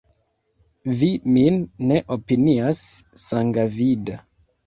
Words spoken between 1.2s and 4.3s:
min ne opinias sangavida!